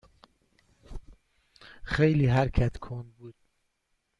[1.83, 3.35] خیلی حرکت کند بود.